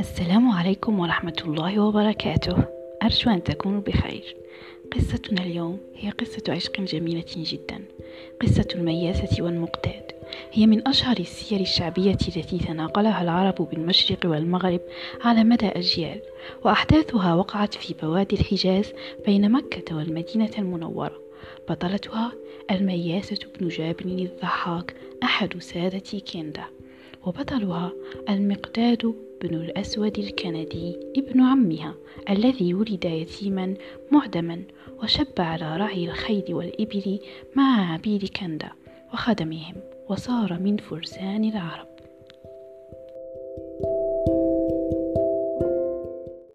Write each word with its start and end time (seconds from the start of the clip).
السلام 0.00 0.50
عليكم 0.50 1.00
ورحمة 1.00 1.36
الله 1.44 1.80
وبركاته. 1.80 2.56
أرجو 3.02 3.30
أن 3.30 3.42
تكونوا 3.42 3.80
بخير. 3.80 4.36
قصتنا 4.92 5.42
اليوم 5.42 5.78
هي 5.96 6.10
قصة 6.10 6.42
عشق 6.48 6.80
جميلة 6.80 7.24
جدا. 7.36 7.84
قصة 8.42 8.68
المياسة 8.74 9.44
والمقتاد. 9.44 10.02
هي 10.52 10.66
من 10.66 10.88
أشهر 10.88 11.16
السير 11.18 11.60
الشعبية 11.60 12.10
التي 12.10 12.58
تناقلها 12.58 13.22
العرب 13.22 13.68
بالمشرق 13.70 14.18
والمغرب 14.24 14.80
على 15.20 15.44
مدى 15.44 15.66
أجيال 15.68 16.20
وأحداثها 16.64 17.34
وقعت 17.34 17.74
في 17.74 17.94
بوادي 18.02 18.36
الحجاز 18.36 18.92
بين 19.26 19.52
مكة 19.52 19.96
والمدينة 19.96 20.50
المنورة. 20.58 21.20
بطلتها 21.68 22.32
المياسة 22.70 23.38
بن 23.60 23.68
جابر 23.68 24.04
الضحاك 24.04 24.94
أحد 25.22 25.62
سادة 25.62 26.20
كندا 26.32 26.64
وبطلها 27.26 27.92
المقداد 28.28 29.14
بن 29.42 29.54
الأسود 29.54 30.18
الكندي 30.18 30.96
ابن 31.16 31.40
عمها 31.40 31.94
الذي 32.30 32.74
ولد 32.74 33.04
يتيما 33.04 33.74
معدما 34.12 34.62
وشب 35.02 35.26
على 35.38 35.76
رعي 35.76 36.04
الخيل 36.04 36.44
والإبل 36.54 37.18
مع 37.56 37.92
عبيد 37.92 38.28
كندا 38.28 38.70
وخدمهم 39.12 39.74
وصار 40.08 40.58
من 40.60 40.76
فرسان 40.76 41.44
العرب. 41.44 41.89